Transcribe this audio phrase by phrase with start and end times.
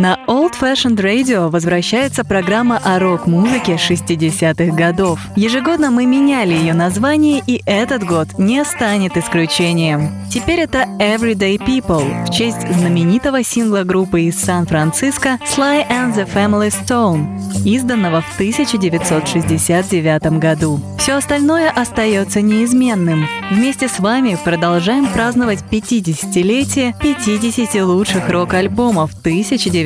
[0.00, 5.18] На Old Fashioned Radio возвращается программа о рок-музыке 60-х годов.
[5.34, 10.12] Ежегодно мы меняли ее название, и этот год не станет исключением.
[10.30, 16.70] Теперь это Everyday People в честь знаменитого сингла группы из Сан-Франциско Sly and the Family
[16.70, 20.80] Stone, изданного в 1969 году.
[20.98, 23.26] Все остальное остается неизменным.
[23.50, 29.10] Вместе с вами продолжаем праздновать 50-летие 50 лучших рок-альбомов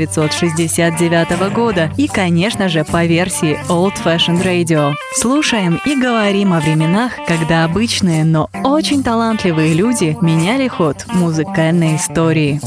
[0.05, 4.95] 1969 года и, конечно же, по версии Old Fashioned Radio.
[5.17, 12.61] Слушаем и говорим о временах, когда обычные, но очень талантливые люди меняли ход музыкальной истории.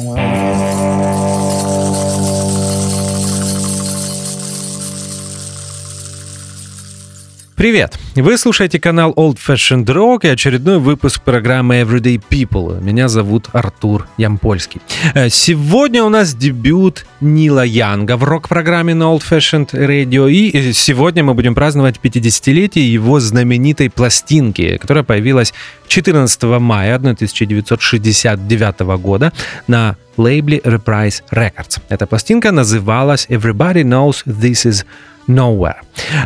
[7.55, 7.97] Привет!
[8.15, 12.83] Вы слушаете канал Old Fashioned Rock и очередной выпуск программы Everyday People.
[12.83, 14.81] Меня зовут Артур Ямпольский.
[15.13, 20.29] Э, сегодня у нас дебют Нила Янга в рок-программе на Old Fashioned Radio.
[20.29, 25.53] И э, сегодня мы будем праздновать 50-летие его знаменитой пластинки, которая появилась
[25.87, 29.31] 14 мая 1969 года
[29.67, 31.79] на лейбле Reprise Records.
[31.87, 34.85] Эта пластинка называлась Everybody Knows This Is
[35.27, 35.77] Nowhere.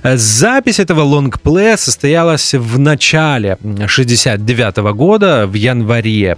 [0.04, 6.38] Запись этого лонгплея состоялась в начале 69 года, в январе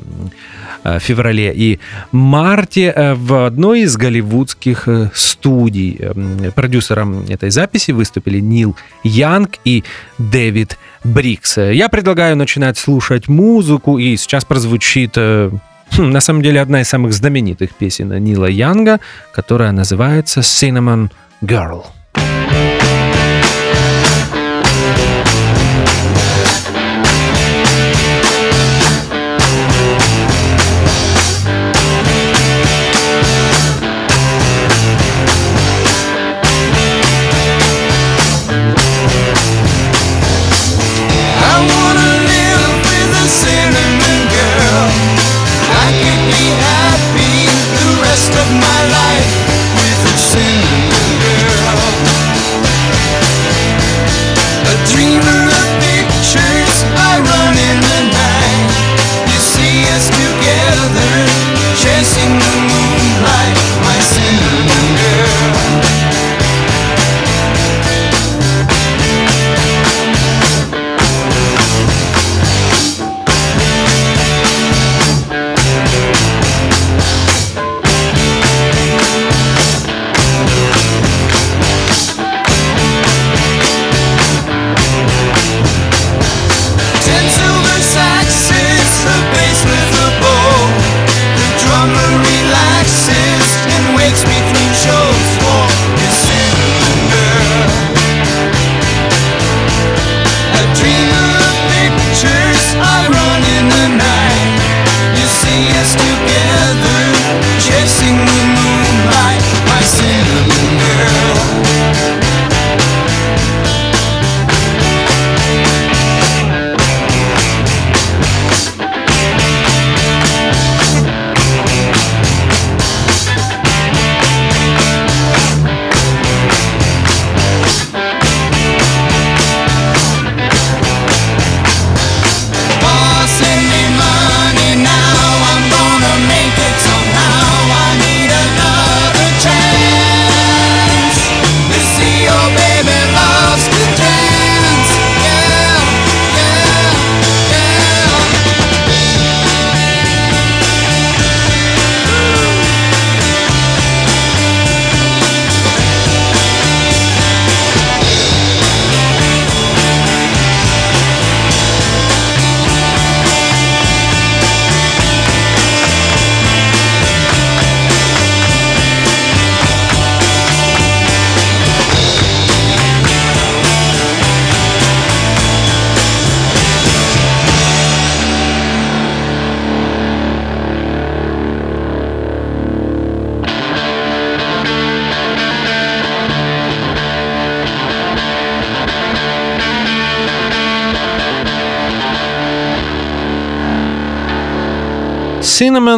[0.84, 1.80] э, феврале и
[2.12, 6.00] марте э, в одной из голливудских э, студий.
[6.56, 9.84] Продюсером этой записи выступили Нил Янг и
[10.20, 11.58] Дэвид Брикс.
[11.58, 15.60] Я предлагаю начинать слушать музыку, и сейчас прозвучит хм,
[15.98, 19.00] на самом деле одна из самых знаменитых песен Нила Янга,
[19.34, 21.10] которая называется «Cinnamon
[21.42, 21.86] Girl».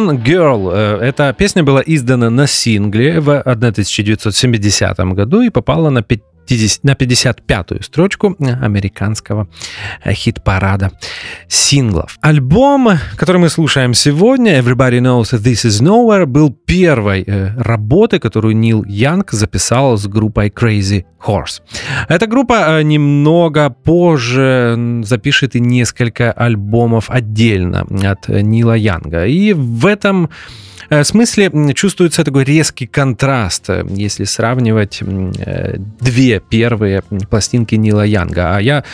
[0.04, 0.70] Cinnamon Girl.
[0.72, 6.02] Э, эта песня была издана на сингле в 1970 году и попала на
[6.46, 9.48] 50, на 55-ю строчку американского
[10.06, 10.92] хит-парада
[11.48, 12.18] синглов.
[12.20, 17.24] Альбом, который мы слушаем сегодня, Everybody Knows This Is Nowhere, был первой
[17.56, 21.62] работой, которую Нил Янг записал с группой Crazy Horse.
[22.08, 29.26] Эта группа немного позже запишет и несколько альбомов отдельно от Нила Янга.
[29.26, 37.02] И в этом Э, смысле чувствуется такой резкий контраст, э, если сравнивать э, две первые
[37.30, 38.56] пластинки Нила Янга.
[38.56, 38.84] А я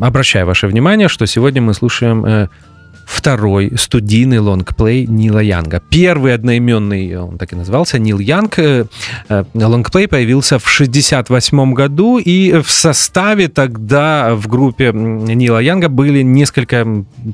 [0.00, 2.48] обращаю ваше внимание, что сегодня мы слушаем
[3.06, 5.80] второй студийный лонгплей Нила Янга.
[5.88, 8.58] Первый одноименный, он так и назывался, Нил Янг.
[8.58, 8.86] Э,
[9.28, 16.22] э, лонгплей появился в 68 году, и в составе тогда в группе Нила Янга были
[16.22, 16.86] несколько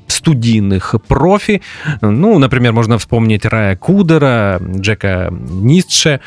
[0.06, 1.62] студийных профи.
[2.02, 6.18] Ну, например, можно вспомнить Рая Кудера, Джека Ницше, Э,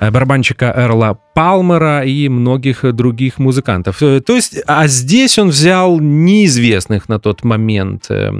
[0.00, 4.02] барабанщика Эрла Палмера и многих других музыкантов.
[4.02, 8.30] Э, то есть, а здесь он взял неизвестных на тот момент э,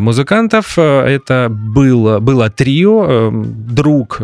[0.00, 0.78] музыкантов.
[0.78, 3.30] Это было, было трио.
[3.32, 4.20] Друг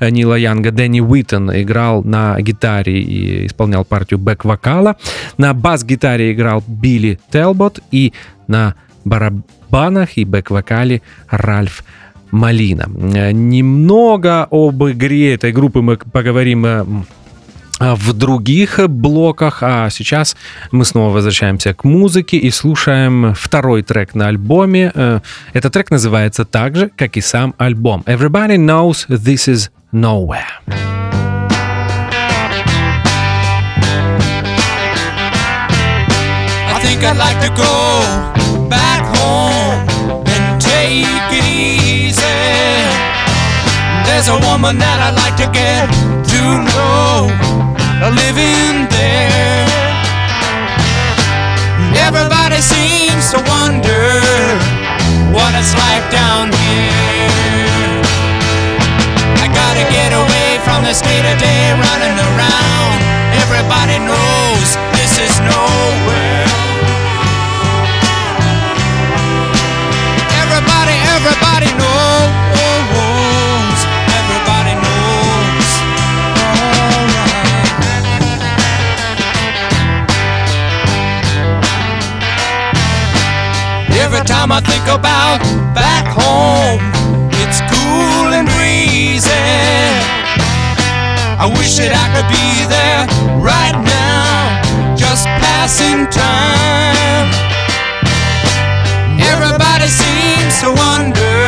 [0.00, 4.96] Нила Янга Дэнни Уиттон играл на гитаре и исполнял партию бэк-вокала.
[5.38, 8.12] На бас-гитаре играл Билли Телбот и
[8.46, 8.74] на
[9.04, 11.84] барабанах и бэк-вокале Ральф
[12.30, 12.88] Малина.
[13.14, 16.84] Э, немного об игре этой группы мы поговорим э,
[17.80, 20.36] в других блоках, а сейчас
[20.70, 24.92] мы снова возвращаемся к музыке и слушаем второй трек на альбоме.
[24.94, 25.20] Э,
[25.52, 28.02] этот трек называется так же, как и сам альбом.
[28.06, 30.60] Everybody knows this is nowhere.
[36.82, 39.86] Think I'd like to go back home
[40.26, 41.99] and take it
[44.10, 47.30] There's a woman that I'd like to get to know,
[48.10, 49.70] living there.
[51.94, 54.10] Everybody seems to wonder
[55.30, 58.02] what it's like down here.
[59.38, 62.98] I gotta get away from this day to day running around.
[63.46, 65.79] Everybody knows this is nowhere.
[84.50, 85.38] Time I think about
[85.74, 86.80] back home,
[87.42, 89.30] it's cool and breezy.
[91.38, 93.06] I wish that I could be there
[93.38, 94.60] right now,
[94.96, 97.30] just passing time.
[99.22, 101.38] Everybody seems to wonder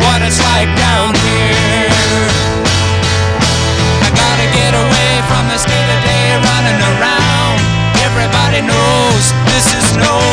[0.00, 2.32] what it's like down here.
[4.00, 7.56] I gotta get away from this day to day running around.
[8.08, 10.23] Everybody knows this is nowhere.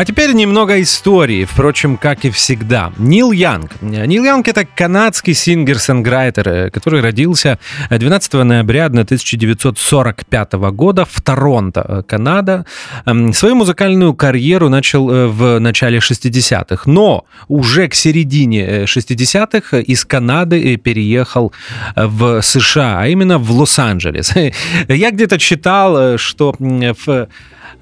[0.00, 2.90] А теперь немного истории, впрочем, как и всегда.
[2.96, 3.82] Нил Янг.
[3.82, 7.58] Нил Янг— это канадский сингер-сенграйтер, э, который родился
[7.90, 12.64] 12 ноября 1945 года в Торонто, э, Канада.
[13.04, 20.06] Эм, свою музыкальную карьеру начал э, в начале 60-х, но уже к середине 60-х из
[20.06, 21.52] Канады переехал
[21.94, 24.32] в США, а именно в Лос-Анджелес.
[24.88, 27.28] Я где-то читал, что в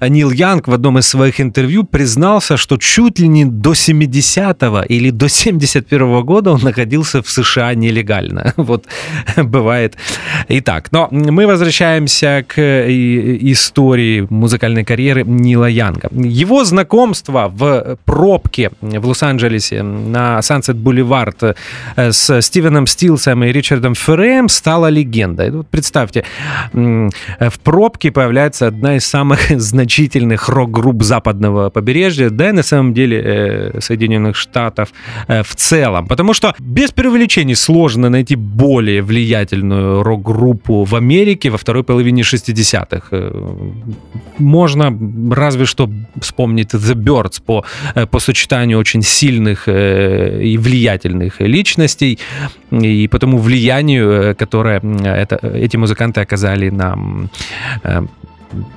[0.01, 5.09] Нил Янг в одном из своих интервью признался, что чуть ли не до 70-го или
[5.09, 8.53] до 71-го года он находился в США нелегально.
[8.69, 8.85] Вот
[9.37, 9.95] бывает
[10.47, 10.91] и так.
[10.91, 16.09] Но мы возвращаемся к истории музыкальной карьеры Нила Янга.
[16.11, 21.43] Его знакомство в пробке в Лос-Анджелесе на Сансет Бульвард
[21.95, 25.51] э, с Стивеном Стилсом и Ричардом Ферреем стало легендой.
[25.51, 26.25] Вот представьте,
[26.73, 32.93] в пробке появляется одна из самых знаменитых значительных рок-групп западного побережья, да и на самом
[32.93, 34.89] деле э, Соединенных Штатов
[35.27, 36.07] э, в целом.
[36.07, 43.07] Потому что без преувеличений сложно найти более влиятельную рок-группу в Америке во второй половине 60-х.
[43.11, 43.31] Э,
[44.37, 44.95] можно
[45.35, 45.89] разве что
[46.21, 47.65] вспомнить The Birds по,
[48.11, 52.19] по сочетанию очень сильных и влиятельных личностей
[52.71, 56.95] и по тому влиянию, которое это, эти музыканты оказали на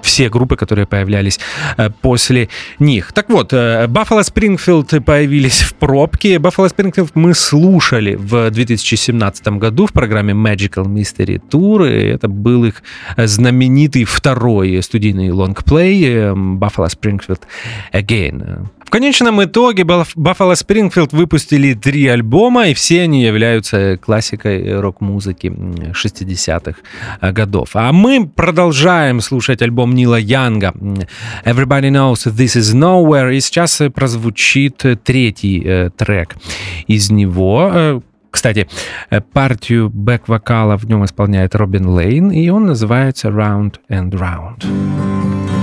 [0.02, 1.38] все группы, которые появлялись
[1.76, 2.49] э, после
[2.79, 3.12] них.
[3.12, 6.37] Так вот, Buffalo э, Springfield появились в пробке.
[6.37, 11.88] Buffalo Springfield мы слушали в 2017 году в программе Magical Mystery Tour.
[11.91, 12.83] И это был их
[13.17, 17.41] знаменитый второй студийный лонгплей э, Buffalo Springfield
[17.93, 26.75] Again конечном итоге Buffalo Springfield выпустили три альбома, и все они являются классикой рок-музыки 60-х
[27.21, 27.71] э, годов.
[27.73, 30.73] А мы продолжаем слушать альбом Нила Янга.
[31.45, 36.37] Everybody Knows This Is Nowhere, и сейчас прозвучит третий э, трек
[36.87, 38.00] из него, э,
[38.31, 38.66] кстати,
[39.35, 45.62] партию бэк-вокала в нем исполняет Робин Лейн, и он называется Round and Round.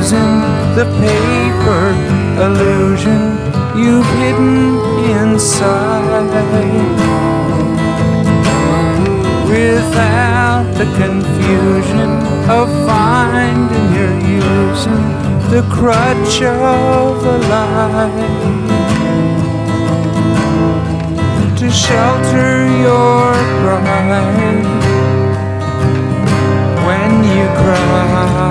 [0.00, 0.40] Losing
[0.76, 1.82] the paper
[2.40, 3.20] illusion
[3.76, 4.78] you've hidden
[5.20, 6.24] inside.
[9.46, 12.10] Without the confusion
[12.48, 15.04] of finding you're using
[15.52, 18.10] the crutch of a lie
[21.58, 22.52] to shelter
[22.86, 24.64] your pride
[26.86, 28.50] when you cry.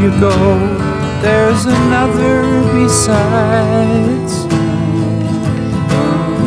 [0.00, 0.32] you go,
[1.20, 4.46] there's another besides.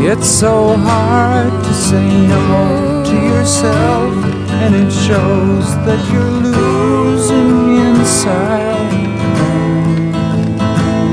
[0.02, 4.14] It's so hard to say no to yourself,
[4.62, 9.14] and it shows that you're losing inside.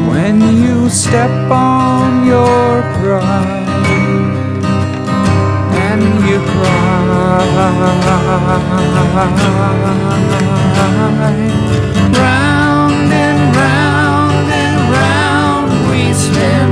[0.08, 3.59] When you step on your pride
[7.30, 7.46] Round
[13.12, 16.69] and round and round we spin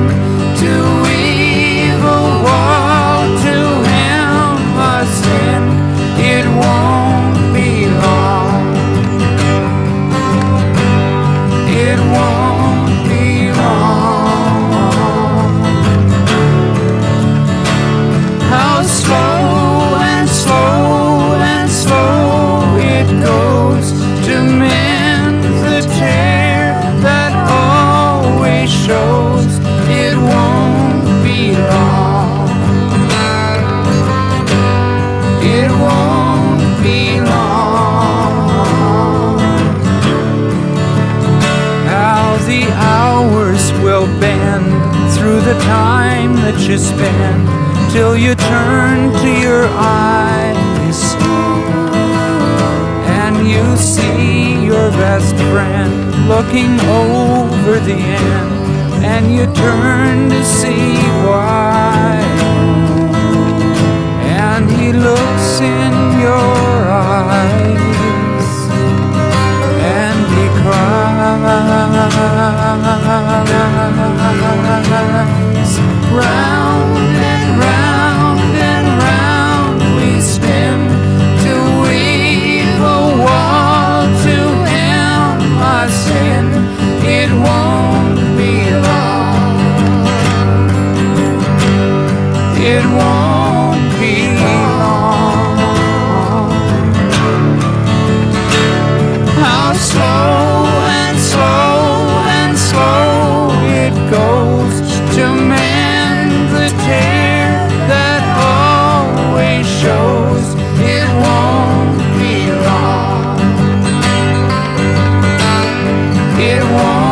[116.40, 117.07] it won't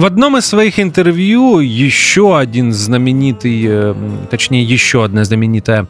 [0.00, 3.94] В одном из своих интервью еще один знаменитый, э,
[4.30, 5.88] точнее еще одна знаменитая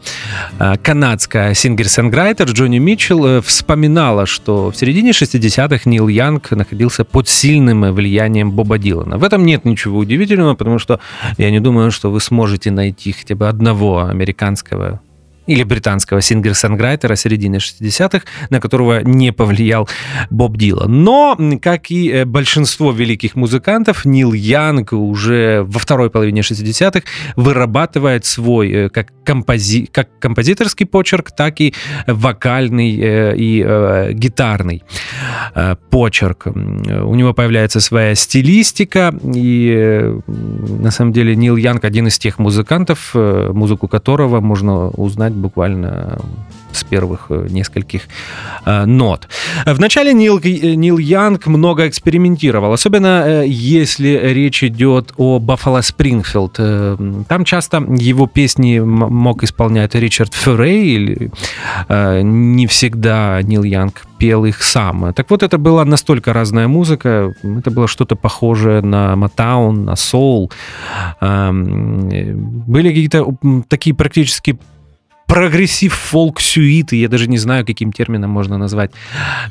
[0.59, 7.29] э, канадская singer-songwriter Джони Митчелл э, вспоминала, что в середине 60-х Нил Янг находился под
[7.29, 9.17] сильным влиянием Боба Дилана.
[9.17, 10.99] В этом нет ничего удивительного, потому что
[11.37, 14.99] я не думаю, что вы сможете найти хотя бы одного американского
[15.47, 19.89] или британского singer-songwriter а середины 60-х, на которого не повлиял
[20.29, 21.03] Боб Дилан.
[21.03, 27.01] Но, как и э, большинство великих музыкантов, Нил Янг уже во второй половине 60-х
[27.35, 29.87] вырабатывает свой э, как, компози...
[29.91, 31.73] как композиторский почерк, так и
[32.07, 34.83] вокальный э, и гитарный
[35.89, 36.47] почерк.
[36.47, 43.13] У него появляется своя стилистика, и на самом деле Нил Янг один из тех музыкантов,
[43.13, 46.19] музыку которого можно узнать буквально
[46.71, 48.03] с первых э, нескольких
[48.65, 49.27] э, нот.
[49.65, 56.55] Вначале Нил, э, Нил Янг много экспериментировал, особенно э, если речь идет о Баффало Спрингфилд.
[56.59, 61.31] Э, Там часто его песни мог исполнять Ричард Феррей, или
[61.89, 65.13] э, не всегда Нил Янг пел их сам.
[65.13, 70.51] Так вот, это была настолько разная музыка, это было что-то похожее на Мотаун, на соул.
[71.19, 73.35] Эм, э, Были какие-то
[73.67, 74.57] такие практически
[75.31, 78.91] progressive folk сюиты, я даже не знаю, каким термином можно назвать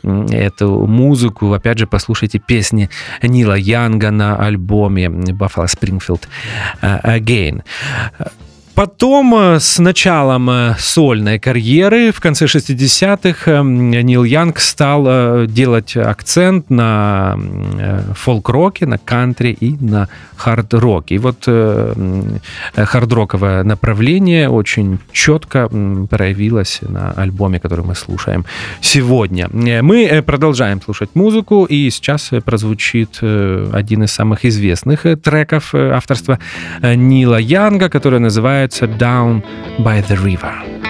[0.03, 1.55] эту музыку.
[1.55, 2.90] Опять же, послушайте песни
[3.23, 6.21] Нила Янга на альбоме Buffalo Springfield
[6.83, 7.62] э, Again.
[8.75, 15.47] Потом, э, с началом э, сольной карьеры в конце 60-х, э, Нил Янг стал э,
[15.49, 17.37] делать акцент на
[18.15, 21.17] фолк-роке, на кантри и на хард-роке.
[21.17, 21.47] И вот
[22.77, 25.69] хард-роковое направление очень четко
[26.09, 28.45] проявилось на альбоме, который мы слушаем
[28.81, 29.49] сегодня.
[29.53, 36.39] Мы продолжаем слушать музыку, и сейчас прозвучит один из самых известных треков авторства
[36.83, 38.60] Нила Янга, который называется
[38.99, 39.40] «Down
[39.83, 40.89] by the River».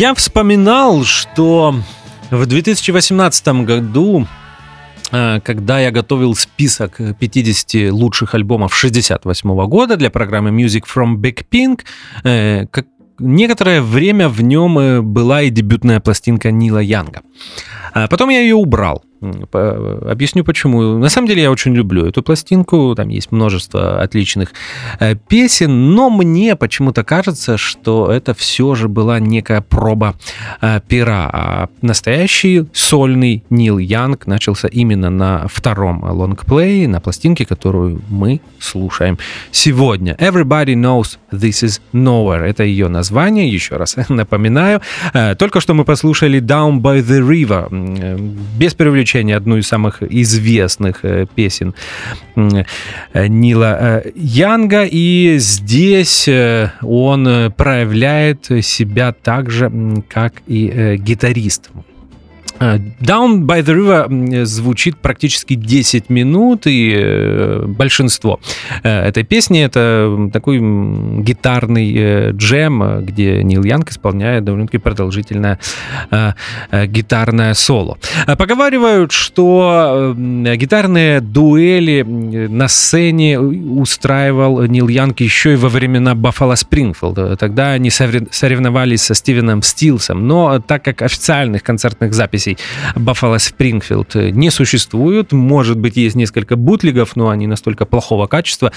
[0.00, 1.74] Я вспоминал, что
[2.30, 4.26] в 2018 году,
[5.12, 11.44] э, когда я готовил список 50 лучших альбомов 68 года для программы Music from Big
[11.50, 11.80] Pink,
[12.24, 12.64] э,
[13.18, 17.20] некоторое время в нем э, была и дебютная пластинка Нила Янга.
[17.92, 19.04] А Потом я ее убрал.
[19.22, 20.98] Объясню почему.
[20.98, 22.94] На самом деле я очень люблю эту пластинку.
[22.96, 24.52] Там есть множество отличных
[24.98, 30.14] э, песен, но мне почему-то кажется, что это все же была некая проба
[30.62, 31.28] э, пера.
[31.32, 39.18] А настоящий сольный Нил Янг начался именно на втором лонгплее, на пластинке, которую мы слушаем
[39.50, 40.14] сегодня.
[40.18, 42.44] Everybody knows this is nowhere.
[42.44, 44.80] Это ее название, еще раз напоминаю.
[45.12, 47.68] Э, Только что мы послушали Down by the River.
[48.58, 51.74] Без привлечения одну из самых известных э, песен
[52.36, 54.84] э, Нила э, Янга.
[54.84, 56.28] И здесь
[56.82, 59.70] он проявляет себя так же,
[60.08, 61.70] как и гитарист.
[62.60, 68.38] Э, Down by the River м, звучит практически 10 минут, и э, большинство
[68.82, 70.58] э, этой песни это такой
[71.22, 75.58] гитарный э, джем, э, где Нил Янг исполняет довольно-таки продолжительное
[76.10, 76.32] э,
[76.70, 77.98] э, гитарное соло.
[78.26, 86.14] Э, Поговаривают, что э, гитарные дуэли на сцене устраивал Нил Янг еще и во времена
[86.14, 87.36] Баффало Спрингфилда.
[87.36, 92.49] Тогда они соревновались со Стивеном Стилсом, но так как официальных концертных записей
[92.96, 98.72] Баффало Спрингфилд не существует, может быть, есть несколько бутлигов, но они настолько плохого качества,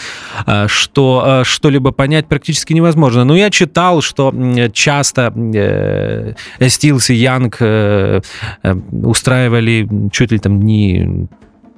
[0.45, 3.23] э, что э, что-либо понять практически невозможно.
[3.23, 4.33] Но я читал, что
[4.73, 6.33] часто э,
[6.69, 8.21] Стилс и Янг э,
[8.63, 11.27] э, устраивали чуть ли там не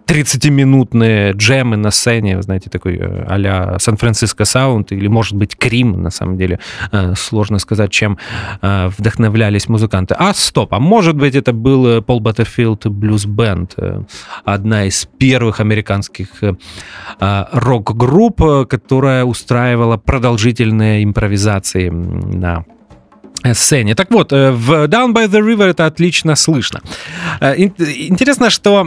[0.08, 6.12] 30-минутные джемы на сцене, знаете, такой э, а-ля Сан-Франциско Саунд или, может быть, Крим, на
[6.12, 6.60] самом деле.
[6.91, 8.18] Э, Сложно сказать, чем
[8.62, 10.15] э, вдохновлялись музыканты.
[10.18, 13.76] А, стоп, а может быть, это был Пол Баттерфилд Блюз Бенд,
[14.44, 16.28] одна из первых американских
[17.20, 22.65] рок-групп, которая устраивала продолжительные импровизации на
[23.54, 23.96] сцене.
[23.96, 26.82] Так вот, э, в Down by the River это отлично слышно.
[27.42, 27.74] Э, ин-
[28.10, 28.84] Интересно, что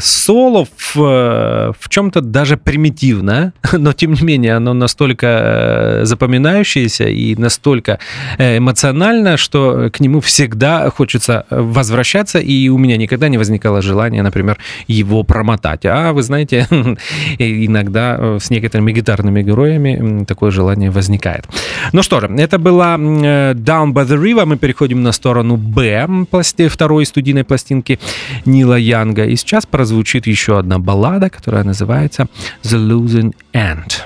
[0.00, 7.36] соло в, э, в чем-то даже примитивно, но тем не менее оно настолько запоминающееся и
[7.36, 7.98] настолько
[8.38, 14.58] эмоционально, что к нему всегда хочется возвращаться, и у меня никогда не возникало желания, например,
[14.88, 15.84] его промотать.
[15.86, 16.66] А вы знаете,
[17.38, 21.46] иногда с некоторыми гитарными героями такое желание возникает.
[21.92, 24.46] Ну что же, это была э, Down by the River.
[24.46, 27.98] Мы переходим на сторону Б пласти- второй студийной пластинки
[28.46, 29.26] Нила Янга.
[29.26, 32.26] И сейчас прозвучит еще одна баллада, которая называется
[32.62, 34.00] The Losing End.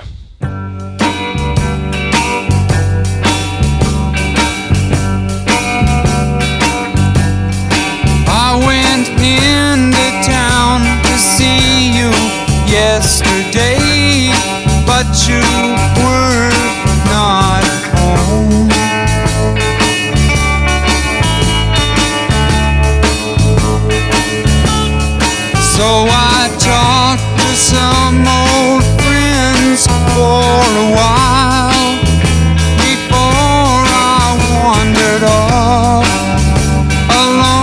[12.67, 14.31] Yesterday,
[14.85, 15.41] but you
[16.01, 16.51] were
[17.11, 17.70] not
[25.81, 29.81] So I talked to some old friends
[30.13, 31.97] for a while
[32.85, 36.05] before I wandered off
[37.09, 37.57] alone.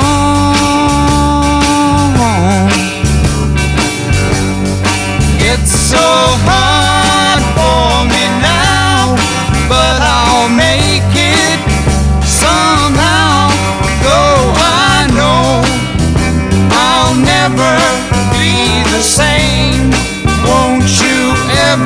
[5.39, 6.03] It's so
[6.43, 6.78] hard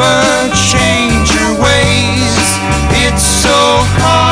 [0.02, 2.48] ever change your ways?
[3.04, 3.58] It's so
[3.98, 4.31] hard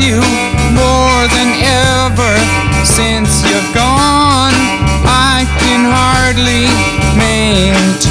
[0.00, 0.16] you
[0.72, 2.32] more than ever
[2.84, 4.56] since you've gone.
[5.04, 6.66] I can hardly
[7.16, 8.09] maintain.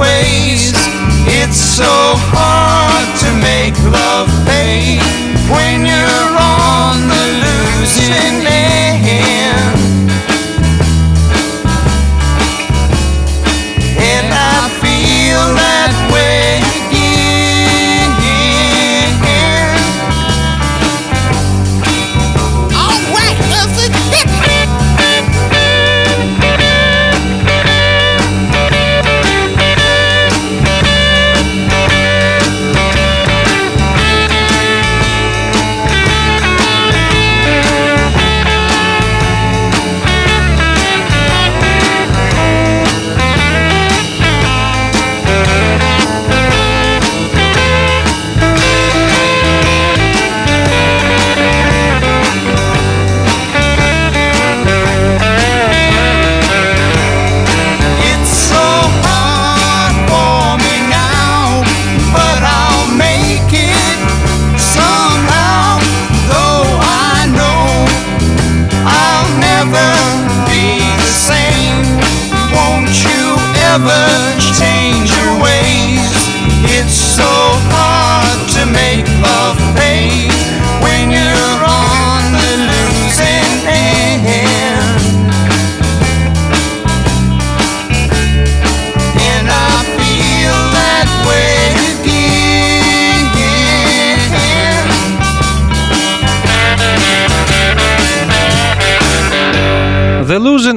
[0.00, 0.72] Ways?
[1.26, 1.92] It's so
[2.32, 4.98] hard to make love pay
[5.50, 6.43] when you're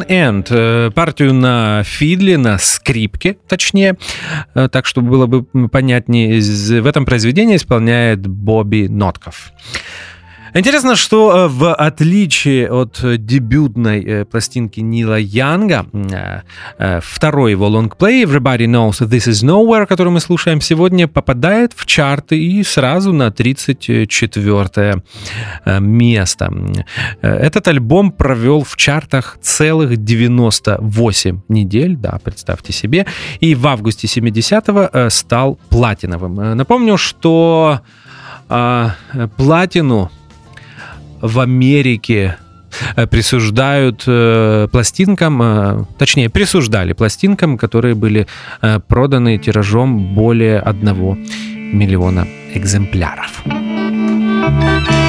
[0.08, 0.47] End.
[0.49, 3.97] э, Партию на фидле, на скрипке, точнее,
[4.55, 9.51] э, так, чтобы было бы понятнее, в этом произведении исполняет Бобби Нотков.
[10.54, 15.86] Интересно, что э, в отличие от э, дебютной э, пластинки Нила Янга,
[17.02, 22.41] второй его лонгплей Everybody Knows This Is Nowhere, который мы слушаем сегодня, попадает в чарты
[22.41, 25.02] и сразу на 34
[25.66, 26.54] э, место.
[27.22, 33.06] Этот альбом провел в чартах целых 98 недель, да, представьте себе,
[33.39, 36.56] и в августе 70-го э, стал платиновым.
[36.56, 37.82] Напомню, что
[39.36, 40.10] платину
[41.22, 42.38] в Америке
[42.95, 48.28] э, присуждают э, пластинкам, э, точнее, присуждали пластинкам, которые были
[48.61, 53.43] э, проданы тиражом более 1 миллиона экземпляров.
[54.49, 55.07] Oh,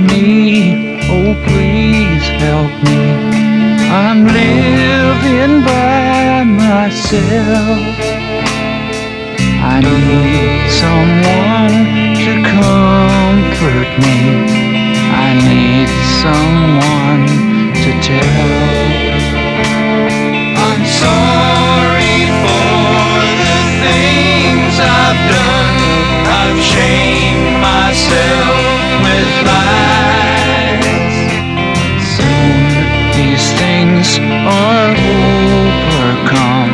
[0.00, 3.00] me, oh please help me.
[3.88, 7.96] I'm living by myself.
[9.62, 11.76] I need someone
[12.24, 14.18] to comfort me.
[15.24, 15.88] I need
[16.22, 17.26] someone
[17.82, 18.76] to tell.
[20.66, 23.08] I'm sorry for
[23.44, 25.76] the things I've done.
[26.40, 28.45] I've shamed myself
[29.48, 31.16] lies.
[32.14, 32.58] Soon
[33.16, 34.08] these things
[34.46, 36.65] are overcome.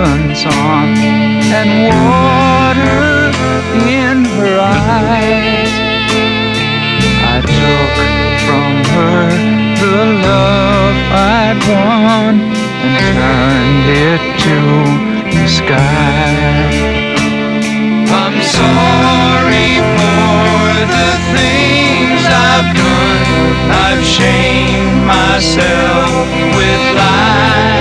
[0.00, 0.88] Turbans on
[1.58, 3.30] and water
[3.88, 5.72] in her eyes.
[7.32, 7.92] I took
[8.46, 9.24] from her
[9.82, 12.34] the love I'd won
[12.84, 14.58] and turned it to
[15.36, 16.30] the sky.
[18.22, 20.54] I'm sorry for
[20.94, 21.69] the things
[22.52, 23.70] I've done.
[23.70, 26.26] I've shamed myself
[26.56, 27.79] with lies.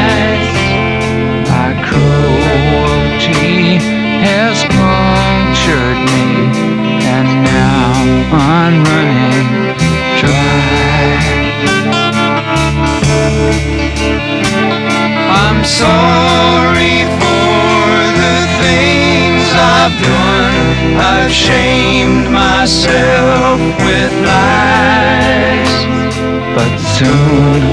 [26.99, 27.68] Soon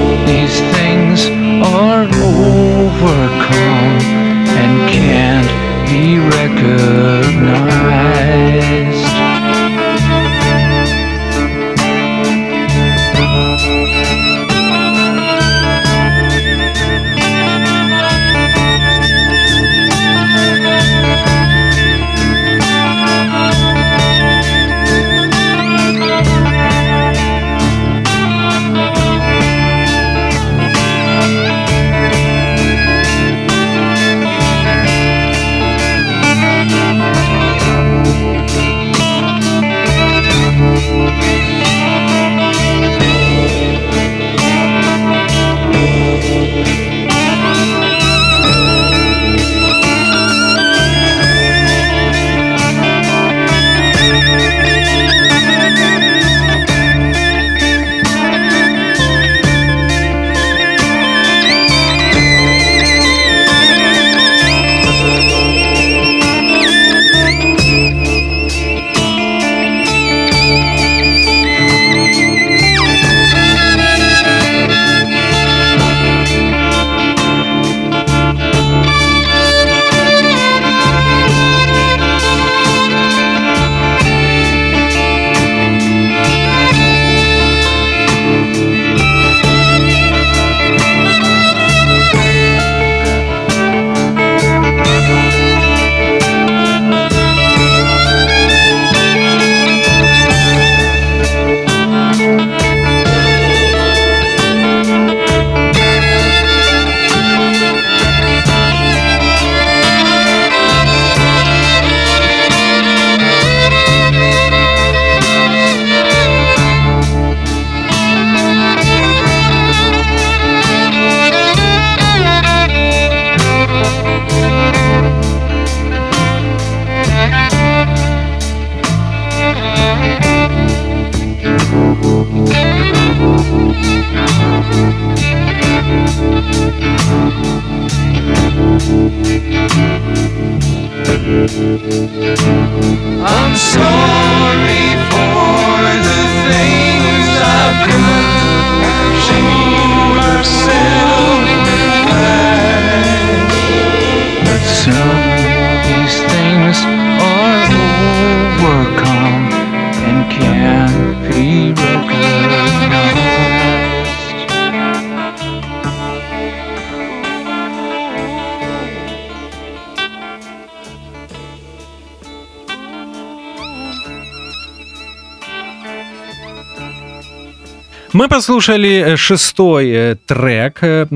[178.37, 181.07] послушали э, шестой э, трек э,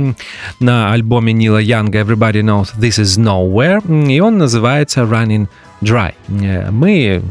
[0.59, 5.47] на альбоме Нила Янга «Everybody Knows This Is Nowhere», и он называется «Running
[5.83, 6.13] Dry».
[6.71, 7.21] Мы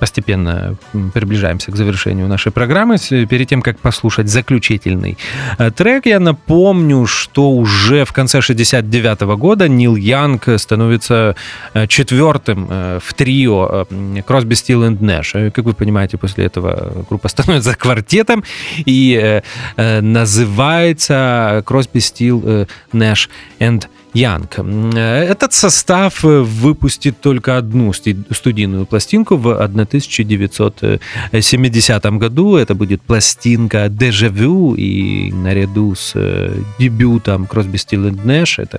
[0.00, 0.76] постепенно
[1.14, 2.96] приближаемся к завершению нашей программы.
[2.98, 5.16] Перед тем, как послушать заключительный
[5.58, 11.36] э, трек, я напомню, что уже в конце 69 года Нил Янг становится
[11.74, 13.86] э, четвертым э, в трио
[14.26, 15.32] Crosby, Стилл и Нэш.
[15.52, 18.42] Как вы понимаете, после этого группа становится квартетом
[18.86, 19.40] и
[19.76, 21.62] называется
[22.00, 23.28] Стилл, э, Нэш
[23.58, 24.58] and Янг.
[24.58, 32.56] Э, Этот состав э, выпустит только одну студийную пластинку в 1970 году.
[32.56, 38.78] Это будет пластинка «Дежавю», и наряду с э, дебютом Still and Nash это,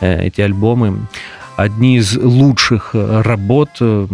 [0.00, 1.06] э, эти альбомы
[1.56, 4.06] одни из лучших э, работ э,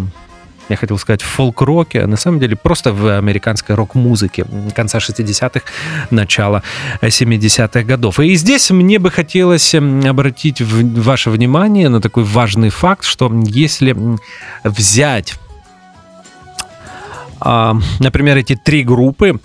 [0.70, 5.60] я хотел сказать, в фолк-роке, а на самом деле просто в американской рок-музыке конца 60-х,
[6.10, 6.62] начала
[7.02, 8.20] 70-х годов.
[8.20, 13.96] И здесь мне бы хотелось обратить ваше внимание на такой важный факт, что если
[14.64, 15.34] взять
[17.42, 19.40] а, например, эти три группы,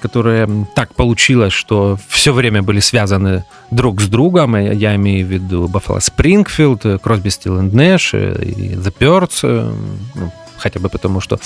[0.00, 5.66] которые так получилось, что все время были связаны друг с другом, я имею в виду
[5.66, 9.72] Buffalo Springfield, Crosby, Still Nash и The Birds, э,
[10.14, 11.38] ну, хотя бы потому, что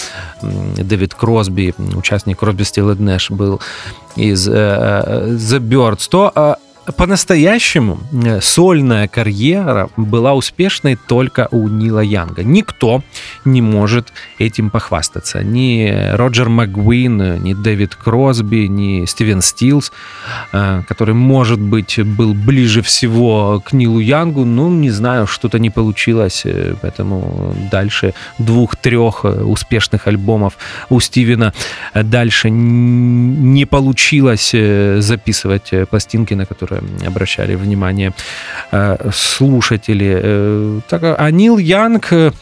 [0.42, 3.60] Дэвид Кросби, участник Crosby, Still Nash, был
[4.16, 6.56] из э, э, The Birds, то а,
[6.92, 12.44] по-настоящему э, сольная карьера была успешной только у Нила Янга.
[12.44, 13.02] Никто
[13.44, 15.42] не может этим похвастаться.
[15.42, 19.92] Ни Роджер Макгуин, ни Дэвид Кросби, ни Стивен Стилс,
[20.52, 24.44] э, который, может быть, был ближе всего к Нилу Янгу.
[24.44, 30.56] Ну, не знаю, что-то не получилось, э, поэтому дальше двух-трех успешных альбомов
[30.90, 31.52] у Стивена
[31.94, 34.54] дальше не получилось
[34.98, 36.75] записывать пластинки, на которые
[37.06, 38.12] обращали внимание
[38.72, 40.20] э, слушатели.
[40.22, 42.32] Э, так, а Нил Янг э,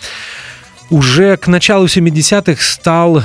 [0.91, 3.23] уже к началу 70-х стал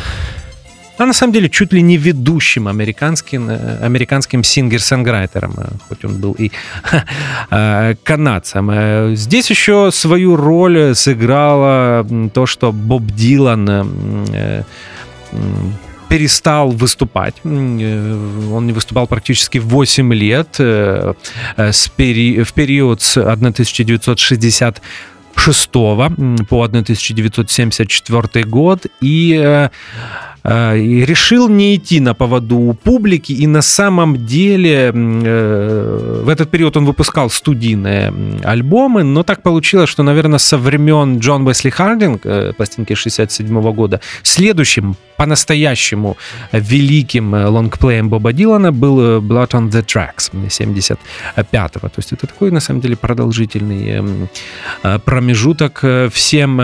[0.97, 3.49] а на самом деле чуть ли не ведущим американским,
[3.82, 5.55] американским сингер-санграйтером,
[5.88, 6.51] хоть он был и
[8.03, 9.16] канадцем.
[9.16, 14.66] Здесь еще свою роль сыграло то, что Боб Дилан
[16.10, 17.36] перестал выступать.
[17.43, 21.14] Э, он не выступал практически 8 лет э,
[21.55, 24.82] э, в период с 1960
[26.49, 29.70] по 1974 год и
[30.49, 36.49] и решил не идти на поводу у публики, и на самом деле э, в этот
[36.49, 42.25] период он выпускал студийные альбомы, но так получилось, что, наверное, со времен Джон Уэсли Хардинг,
[42.25, 46.15] э, пластинки 67 года, следующим по-настоящему
[46.53, 51.87] великим лонгплеем Боба Дилана был Blood on the Tracks 75-го.
[51.89, 54.29] То есть это такой, на самом деле, продолжительный
[55.03, 55.83] промежуток
[56.13, 56.57] всем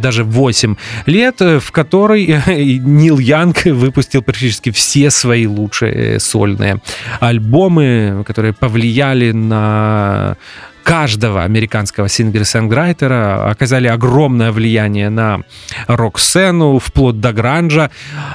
[0.00, 2.34] даже 8 лет, в который
[2.64, 6.80] Нил Янг выпустил практически все свои лучшие сольные
[7.20, 10.36] альбомы, которые повлияли на
[10.84, 15.40] каждого американского сингер-сэнграйтера оказали огромное влияние на
[15.88, 17.90] рок-сцену, вплоть до гранжа,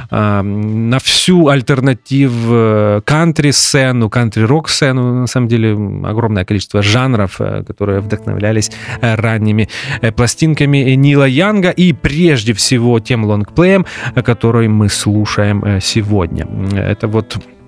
[0.10, 5.74] э, на всю альтернатив э, кантри-сцену, кантри-рок-сцену, на самом деле
[6.04, 9.70] огромное количество жанров, э, которые вдохновлялись ранними
[10.16, 13.86] пластинками Нила Янга и прежде всего тем лонгплеем,
[14.26, 16.48] который мы слушаем сегодня.
[16.76, 17.59] Это вот Э,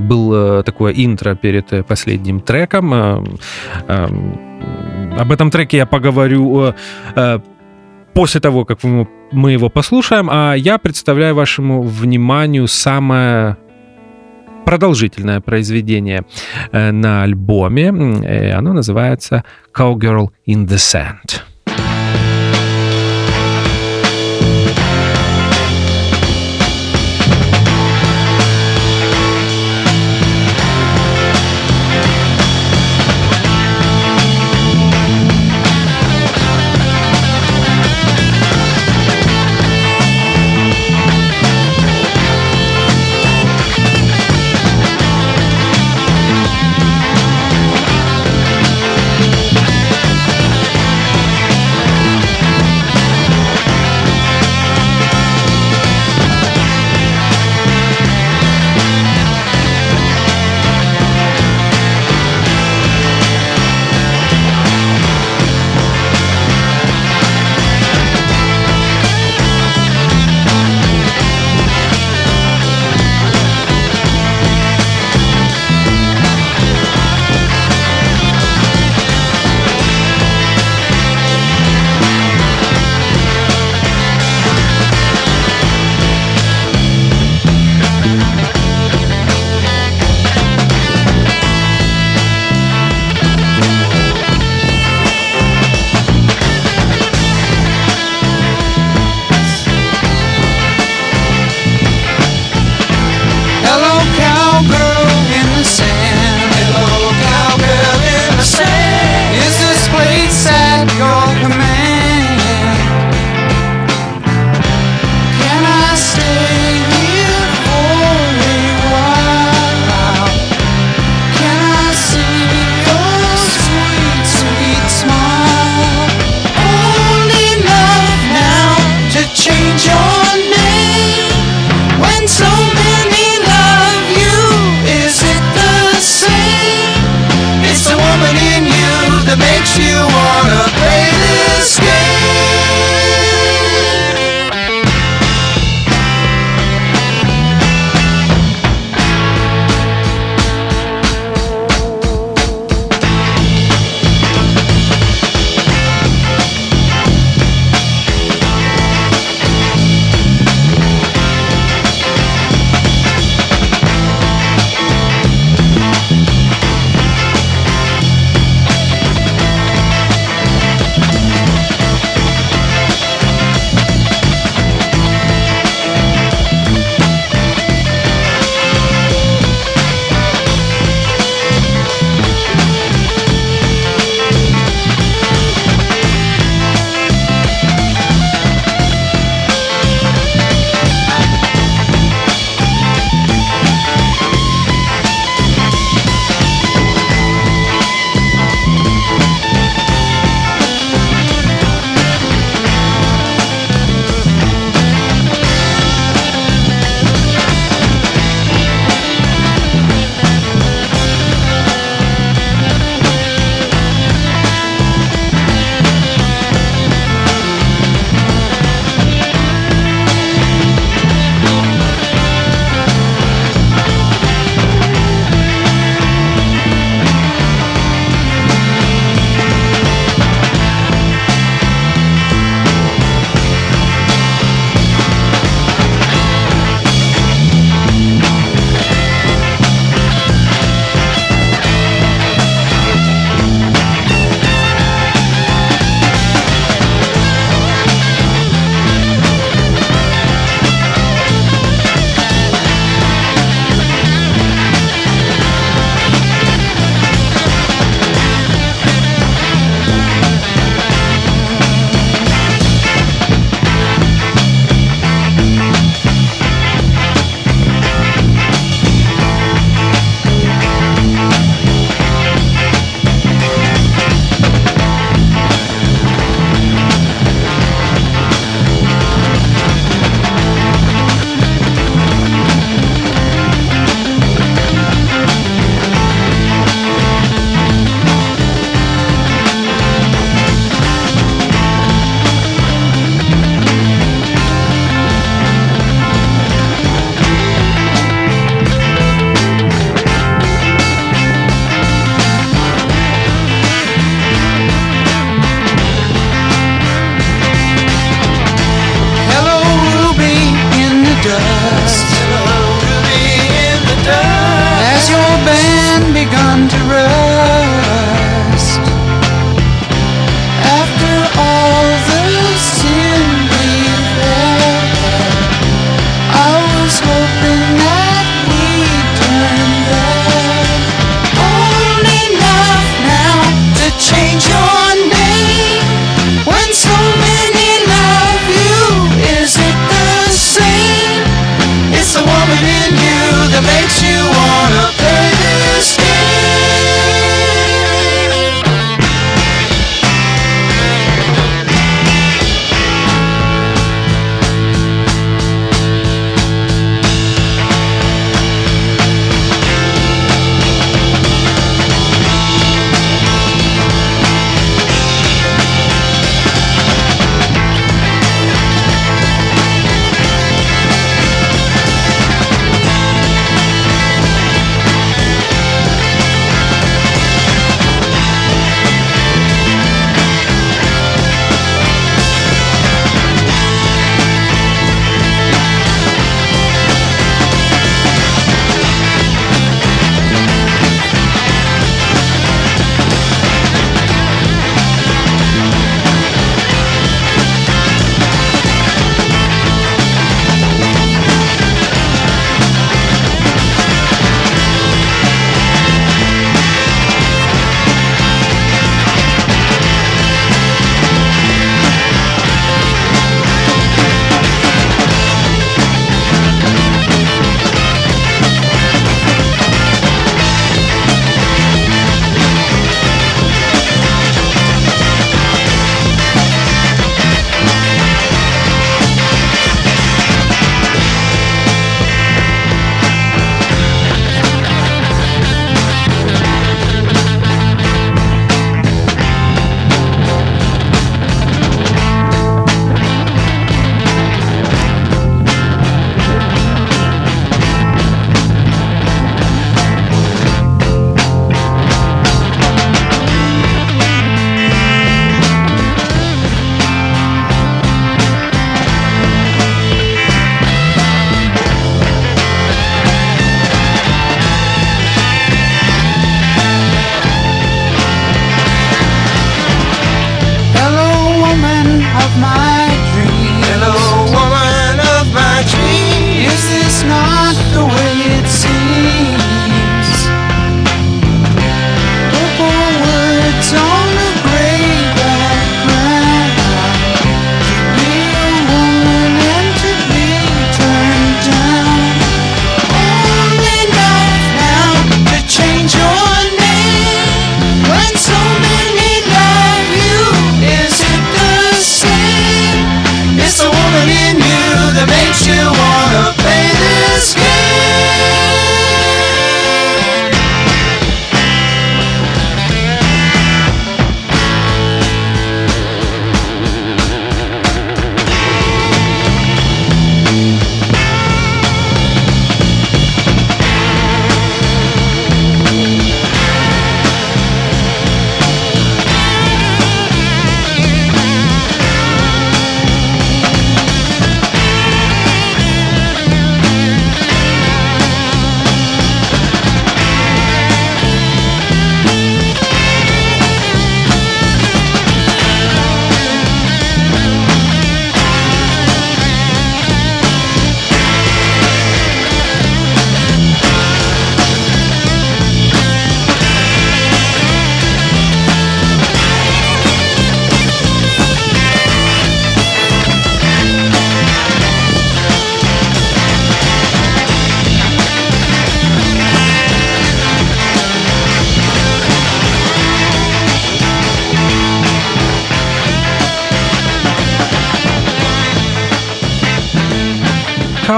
[0.00, 2.92] был э, такое интро перед э, последним треком.
[5.18, 6.72] Об этом треке я поговорю
[8.14, 13.56] после того, как мы его послушаем, а я представляю вашему вниманию самое
[14.64, 16.24] продолжительное произведение
[16.72, 17.88] на альбоме.
[18.54, 19.44] Оно называется
[19.76, 21.51] Cowgirl in the Sand.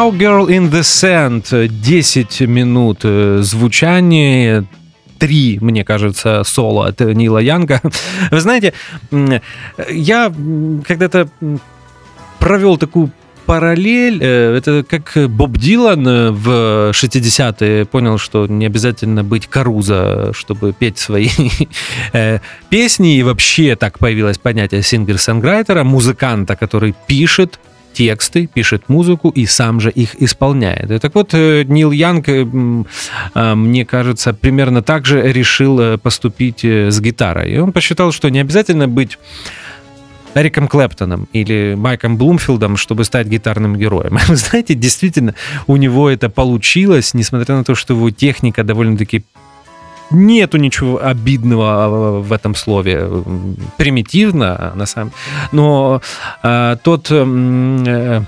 [0.05, 1.69] Cowgirl in the Sand.
[1.69, 4.67] 10 минут э, звучания,
[5.19, 7.81] три, мне кажется, соло от Нила Янга.
[8.31, 8.75] Вы знаете,
[9.91, 10.31] я
[10.87, 11.29] когда-то
[12.39, 13.13] провел такую
[13.47, 20.35] параллель, э, это как Боб Дилан э, в 60-е понял, что не обязательно быть Карузо,
[20.35, 21.31] чтобы петь свои
[22.69, 27.59] песни, и вообще так появилось понятие singer-songwriter а, музыканта, который пишет
[27.95, 30.91] тексты, пишет музыку и сам же их исполняет.
[30.91, 36.65] И так вот, э, Нил Янг, э, мне кажется, примерно так же решил э, поступить
[36.65, 37.53] э, с гитарой.
[37.53, 39.19] И он посчитал, что не обязательно быть
[40.35, 44.19] Эриком Клэптоном или Майком Блумфилдом, чтобы стать гитарным героем.
[44.29, 45.35] Вы знаете, действительно,
[45.67, 49.25] у него это получилось, несмотря на то, что его техника довольно-таки
[50.15, 53.09] Нету ничего обидного а, в этом слове.
[53.77, 55.13] Примитивно, на самом
[55.53, 56.01] Но
[56.43, 58.23] э, тот, э,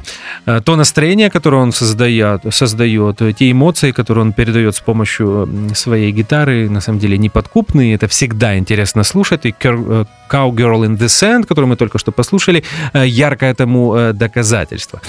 [0.47, 6.13] э, то настроение, которое он создает, создает, те эмоции, которые он передает с помощью своей
[6.13, 7.95] гитары, на самом деле неподкупные.
[7.95, 9.47] Это всегда интересно слушать.
[9.47, 9.55] И
[10.31, 12.63] Cowgirl in the Sand, который мы только что послушали,
[12.93, 15.01] э, яркое тому э, доказательство.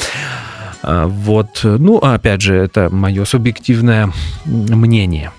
[0.84, 4.12] А, Вот, ну, опять же, это мое субъективное
[4.46, 5.32] мнение.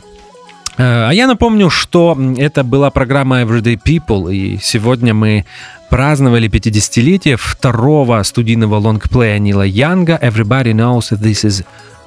[0.78, 5.44] Э, А я напомню, что это была программа Everyday People, и сегодня мы
[5.90, 11.64] праздновали 50-летие второго студийного лонгплея Нила Янга «Everybody knows this is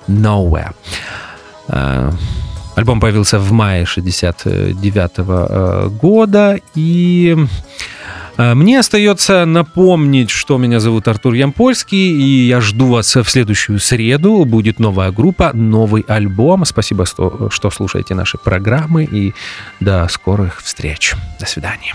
[0.07, 0.72] nowhere».
[1.67, 2.11] Э,
[2.76, 5.17] Альбом появился в мае 69
[6.01, 7.45] года, и э,
[8.38, 14.44] мне остается напомнить, что меня зовут Артур Ямпольский, и я жду вас в следующую среду.
[14.46, 16.66] Будет новая группа, новый альбом.
[16.66, 19.34] Спасибо, что, что слушаете наши программы, и
[19.80, 21.14] до скорых встреч.
[21.40, 21.94] До свидания.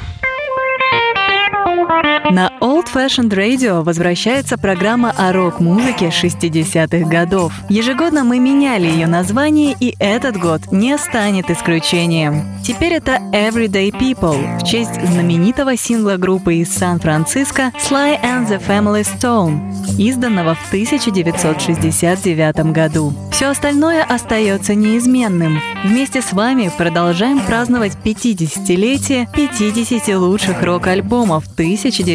[2.30, 7.52] На Old Fashioned Radio возвращается программа о рок-музыке 60-х годов.
[7.68, 12.42] Ежегодно мы меняли ее название, и этот год не станет исключением.
[12.64, 19.06] Теперь это Everyday People в честь знаменитого сингла группы из Сан-Франциско Sly and the Family
[19.06, 19.60] Stone,
[19.96, 23.14] изданного в 1969 году.
[23.30, 25.60] Все остальное остается неизменным.
[25.84, 31.44] Вместе с вами продолжаем праздновать 50-летие 50 лучших рок-альбомов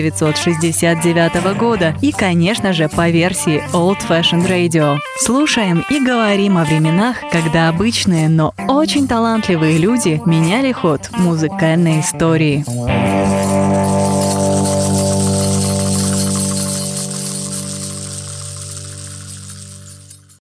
[0.10, 4.97] 1969 года и, конечно же, по версии Old Fashioned Radio.
[5.20, 12.64] Слушаем и говорим о временах, когда обычные, но очень талантливые люди меняли ход музыкальной истории.